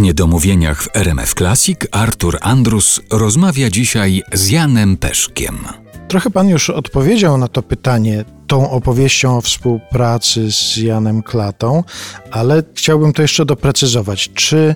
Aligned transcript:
W 0.00 0.02
niedomówieniach 0.02 0.82
w 0.82 0.96
RMF 0.96 1.34
Classic 1.34 1.78
Artur 1.92 2.38
Andrus 2.40 3.00
rozmawia 3.10 3.70
dzisiaj 3.70 4.22
z 4.32 4.48
Janem 4.48 4.96
Peszkiem. 4.96 5.58
Trochę 6.08 6.30
pan 6.30 6.48
już 6.48 6.70
odpowiedział 6.70 7.38
na 7.38 7.48
to 7.48 7.62
pytanie 7.62 8.24
tą 8.50 8.70
opowieścią 8.70 9.36
o 9.36 9.40
współpracy 9.40 10.52
z 10.52 10.76
Janem 10.76 11.22
Klatą, 11.22 11.84
ale 12.30 12.62
chciałbym 12.74 13.12
to 13.12 13.22
jeszcze 13.22 13.44
doprecyzować. 13.44 14.30
Czy 14.34 14.74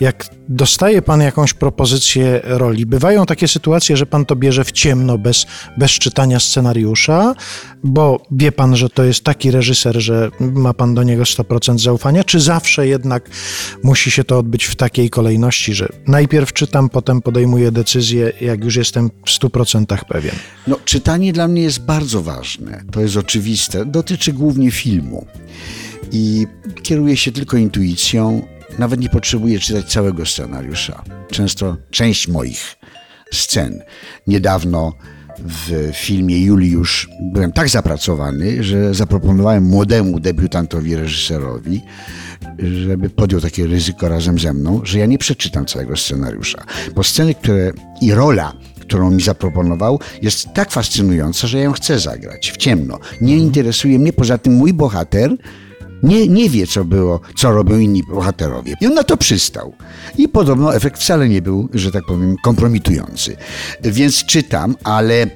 jak 0.00 0.26
dostaje 0.48 1.02
pan 1.02 1.20
jakąś 1.20 1.54
propozycję 1.54 2.40
roli, 2.44 2.86
bywają 2.86 3.26
takie 3.26 3.48
sytuacje, 3.48 3.96
że 3.96 4.06
pan 4.06 4.26
to 4.26 4.36
bierze 4.36 4.64
w 4.64 4.72
ciemno, 4.72 5.18
bez, 5.18 5.46
bez 5.76 5.90
czytania 5.90 6.40
scenariusza, 6.40 7.34
bo 7.84 8.22
wie 8.30 8.52
pan, 8.52 8.76
że 8.76 8.90
to 8.90 9.04
jest 9.04 9.24
taki 9.24 9.50
reżyser, 9.50 10.00
że 10.00 10.30
ma 10.40 10.74
pan 10.74 10.94
do 10.94 11.02
niego 11.02 11.22
100% 11.22 11.78
zaufania, 11.78 12.24
czy 12.24 12.40
zawsze 12.40 12.88
jednak 12.88 13.30
musi 13.82 14.10
się 14.10 14.24
to 14.24 14.38
odbyć 14.38 14.64
w 14.64 14.76
takiej 14.76 15.10
kolejności, 15.10 15.74
że 15.74 15.88
najpierw 16.06 16.52
czytam, 16.52 16.88
potem 16.88 17.22
podejmuję 17.22 17.72
decyzję, 17.72 18.32
jak 18.40 18.64
już 18.64 18.76
jestem 18.76 19.10
w 19.26 19.30
100% 19.30 20.04
pewien? 20.08 20.34
No, 20.66 20.76
czytanie 20.84 21.32
dla 21.32 21.48
mnie 21.48 21.62
jest 21.62 21.80
bardzo 21.80 22.22
ważne. 22.22 22.84
To 22.92 23.00
jest 23.00 23.13
oczywiste. 23.16 23.86
Dotyczy 23.86 24.32
głównie 24.32 24.70
filmu. 24.70 25.26
I 26.12 26.46
kieruję 26.82 27.16
się 27.16 27.32
tylko 27.32 27.56
intuicją. 27.56 28.46
Nawet 28.78 29.00
nie 29.00 29.08
potrzebuję 29.08 29.58
czytać 29.58 29.92
całego 29.92 30.26
scenariusza. 30.26 31.04
Często 31.30 31.76
część 31.90 32.28
moich 32.28 32.76
scen. 33.32 33.82
Niedawno 34.26 34.92
w 35.38 35.90
filmie 35.94 36.40
Juliusz 36.40 37.08
byłem 37.20 37.52
tak 37.52 37.68
zapracowany, 37.68 38.64
że 38.64 38.94
zaproponowałem 38.94 39.64
młodemu 39.64 40.20
debiutantowi 40.20 40.96
reżyserowi, 40.96 41.80
żeby 42.58 43.10
podjął 43.10 43.40
takie 43.40 43.66
ryzyko 43.66 44.08
razem 44.08 44.38
ze 44.38 44.52
mną, 44.52 44.80
że 44.84 44.98
ja 44.98 45.06
nie 45.06 45.18
przeczytam 45.18 45.66
całego 45.66 45.96
scenariusza. 45.96 46.64
Bo 46.94 47.02
sceny, 47.02 47.34
które 47.34 47.72
i 48.00 48.12
rola, 48.12 48.52
którą 48.94 49.10
mi 49.10 49.22
zaproponował, 49.22 50.00
jest 50.22 50.48
tak 50.54 50.70
fascynująca, 50.70 51.46
że 51.46 51.58
ja 51.58 51.64
ją 51.64 51.72
chcę 51.72 51.98
zagrać 51.98 52.50
w 52.50 52.56
ciemno. 52.56 52.98
Nie 53.20 53.36
interesuje 53.36 53.98
mnie, 53.98 54.12
poza 54.12 54.38
tym 54.38 54.52
mój 54.52 54.72
bohater 54.72 55.36
nie, 56.02 56.28
nie 56.28 56.50
wie, 56.50 56.66
co 56.66 56.84
było, 56.84 57.20
co 57.36 57.52
robią 57.52 57.78
inni 57.78 58.02
bohaterowie. 58.02 58.74
I 58.80 58.86
on 58.86 58.94
na 58.94 59.04
to 59.04 59.16
przystał. 59.16 59.72
I 60.18 60.28
podobno 60.28 60.74
efekt 60.74 61.00
wcale 61.00 61.28
nie 61.28 61.42
był, 61.42 61.68
że 61.72 61.92
tak 61.92 62.04
powiem, 62.06 62.36
kompromitujący. 62.42 63.36
Więc 63.82 64.24
czytam, 64.24 64.76
ale 64.84 65.26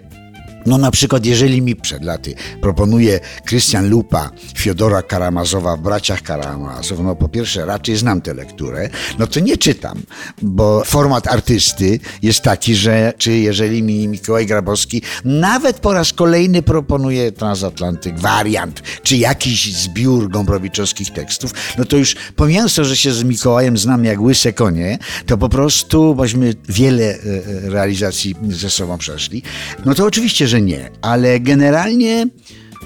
no 0.69 0.79
na 0.79 0.91
przykład, 0.91 1.27
jeżeli 1.27 1.63
mi 1.63 1.77
przed 1.77 2.05
laty 2.05 2.35
proponuje 2.61 3.21
Krystian 3.45 3.89
Lupa, 3.91 4.31
Fiodora 4.57 5.03
Karamazowa 5.03 5.77
w 5.77 5.81
Braciach 5.81 6.23
Karamazow, 6.23 6.99
no 7.01 7.17
po 7.17 7.29
pierwsze 7.29 7.67
raczej 7.67 7.97
znam 7.97 8.21
tę 8.21 8.35
lekturę, 8.35 8.91
no 9.19 9.27
to 9.27 9.41
nie 9.41 9.57
czytam, 9.57 10.03
bo 10.43 10.83
format 10.85 11.27
artysty 11.27 12.01
jest 12.23 12.43
taki, 12.43 12.75
że 12.75 13.13
czy 13.19 13.33
jeżeli 13.33 13.83
mi 13.83 14.09
Mikołaj 14.09 14.47
Grabowski 14.47 15.03
nawet 15.25 15.81
po 15.81 15.93
raz 15.93 16.13
kolejny 16.13 16.63
proponuje 16.63 17.33
transatlantyk, 17.33 18.19
wariant, 18.19 18.83
czy 19.03 19.17
jakiś 19.17 19.77
zbiór 19.77 20.31
gombrowiczowskich 20.31 21.11
tekstów, 21.11 21.55
no 21.79 21.85
to 21.85 21.97
już 21.97 22.17
pomijając 22.37 22.75
to, 22.75 22.85
że 22.85 22.97
się 22.97 23.13
z 23.13 23.25
Mikołajem 23.25 23.79
znam 23.79 24.05
jak 24.05 24.21
łyse 24.21 24.53
konie, 24.53 24.99
to 25.27 25.39
po 25.39 25.49
prostu, 25.49 26.15
bośmy 26.15 26.55
wiele 26.69 27.05
e, 27.05 27.17
e, 27.17 27.71
realizacji 27.71 28.35
ze 28.49 28.71
sobą 28.71 28.99
przeszli, 28.99 29.43
no 29.85 29.95
to 29.95 30.05
oczywiście, 30.05 30.49
że 30.49 30.58
nie, 30.61 30.91
ale 31.03 31.41
generalnie 31.41 32.27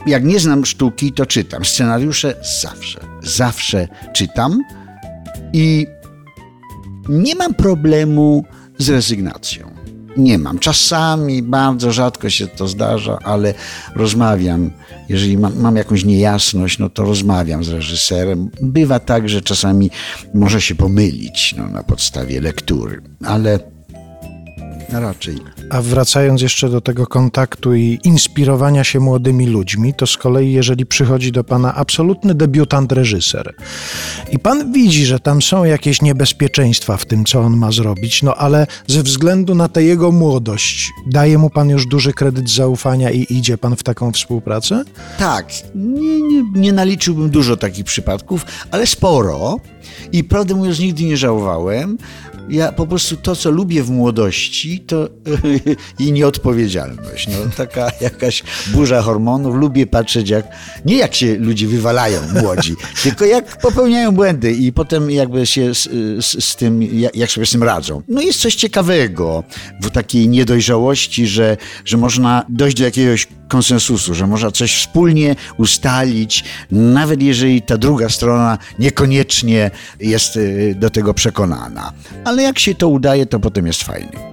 jak 0.06 0.24
nie 0.24 0.40
znam 0.40 0.64
sztuki, 0.64 1.12
to 1.12 1.26
czytam. 1.26 1.64
Scenariusze 1.64 2.34
zawsze, 2.62 3.00
zawsze 3.22 3.88
czytam 4.12 4.60
i 5.52 5.86
nie 7.08 7.34
mam 7.34 7.54
problemu 7.54 8.44
z 8.78 8.88
rezygnacją. 8.88 9.72
Nie 10.16 10.38
mam. 10.38 10.58
Czasami 10.58 11.42
bardzo 11.42 11.92
rzadko 11.92 12.30
się 12.30 12.46
to 12.46 12.68
zdarza, 12.68 13.18
ale 13.24 13.54
rozmawiam. 13.94 14.70
Jeżeli 15.08 15.38
mam, 15.38 15.60
mam, 15.60 15.76
jakąś 15.76 16.04
niejasność, 16.04 16.78
no 16.78 16.88
to 16.88 17.04
rozmawiam 17.04 17.64
z 17.64 17.68
reżyserem. 17.68 18.50
Bywa 18.60 19.00
tak, 19.00 19.28
że 19.28 19.42
czasami 19.42 19.90
może 20.34 20.60
się 20.60 20.74
pomylić 20.74 21.54
no, 21.58 21.68
na 21.68 21.82
podstawie 21.82 22.40
lektury, 22.40 23.02
ale 23.24 23.58
raczej. 24.88 25.36
A 25.72 25.82
wracając 25.82 26.42
jeszcze 26.42 26.68
do 26.68 26.80
tego 26.80 27.06
kontaktu 27.06 27.74
i 27.74 27.98
inspirowania 28.04 28.84
się 28.84 29.00
młodymi 29.00 29.46
ludźmi, 29.46 29.94
to 29.94 30.06
z 30.06 30.16
kolei, 30.16 30.52
jeżeli 30.52 30.86
przychodzi 30.86 31.32
do 31.32 31.44
pana 31.44 31.74
absolutny 31.74 32.34
debiutant 32.34 32.92
reżyser 32.92 33.54
i 34.30 34.38
pan 34.38 34.72
widzi, 34.72 35.06
że 35.06 35.20
tam 35.20 35.42
są 35.42 35.64
jakieś 35.64 36.02
niebezpieczeństwa 36.02 36.96
w 36.96 37.04
tym, 37.04 37.24
co 37.24 37.40
on 37.40 37.56
ma 37.56 37.72
zrobić, 37.72 38.22
no 38.22 38.34
ale 38.34 38.66
ze 38.86 39.02
względu 39.02 39.54
na 39.54 39.68
tę 39.68 39.82
jego 39.82 40.12
młodość, 40.12 40.90
daje 41.06 41.38
mu 41.38 41.50
pan 41.50 41.68
już 41.68 41.86
duży 41.86 42.12
kredyt 42.12 42.50
zaufania 42.50 43.10
i 43.10 43.26
idzie 43.30 43.58
pan 43.58 43.76
w 43.76 43.82
taką 43.82 44.12
współpracę? 44.12 44.84
Tak, 45.18 45.52
nie, 45.74 46.20
nie, 46.20 46.42
nie 46.54 46.72
naliczyłbym 46.72 47.30
dużo 47.30 47.56
takich 47.56 47.84
przypadków, 47.84 48.46
ale 48.70 48.86
sporo. 48.86 49.56
I 50.12 50.24
prawdę 50.24 50.54
mówiąc, 50.54 50.78
nigdy 50.78 51.04
nie 51.04 51.16
żałowałem. 51.16 51.98
Ja 52.48 52.72
po 52.72 52.86
prostu 52.86 53.16
to, 53.16 53.36
co 53.36 53.50
lubię 53.50 53.82
w 53.82 53.90
młodości, 53.90 54.80
to 54.80 55.08
i 55.98 56.12
nieodpowiedzialność. 56.12 57.28
No, 57.28 57.34
taka 57.56 57.90
jakaś 58.00 58.42
burza 58.66 59.02
hormonów. 59.02 59.56
Lubię 59.56 59.86
patrzeć, 59.86 60.30
jak 60.30 60.46
nie 60.84 60.96
jak 60.96 61.14
się 61.14 61.36
ludzie 61.38 61.66
wywalają 61.66 62.20
młodzi, 62.42 62.76
tylko 63.02 63.24
jak 63.24 63.58
popełniają 63.58 64.12
błędy 64.12 64.52
i 64.52 64.72
potem 64.72 65.10
jakby 65.10 65.46
się 65.46 65.74
z, 65.74 65.88
z, 66.24 66.44
z 66.44 66.56
tym, 66.56 66.80
jak 67.14 67.30
sobie 67.30 67.46
z 67.46 67.50
tym 67.50 67.62
radzą. 67.62 68.02
No 68.08 68.20
jest 68.20 68.40
coś 68.40 68.54
ciekawego 68.54 69.44
w 69.82 69.90
takiej 69.90 70.28
niedojrzałości, 70.28 71.26
że, 71.26 71.56
że 71.84 71.96
można 71.96 72.44
dojść 72.48 72.76
do 72.76 72.84
jakiegoś 72.84 73.26
konsensusu, 73.48 74.14
że 74.14 74.26
można 74.26 74.50
coś 74.50 74.76
wspólnie 74.76 75.36
ustalić, 75.58 76.44
nawet 76.70 77.22
jeżeli 77.22 77.62
ta 77.62 77.78
druga 77.78 78.08
strona 78.08 78.58
niekoniecznie 78.78 79.70
jest 80.00 80.36
y, 80.36 80.74
do 80.78 80.90
tego 80.90 81.14
przekonana. 81.14 81.92
Ale 82.24 82.42
jak 82.42 82.58
się 82.58 82.74
to 82.74 82.88
udaje, 82.88 83.26
to 83.26 83.40
potem 83.40 83.66
jest 83.66 83.82
fajnie. 83.82 84.31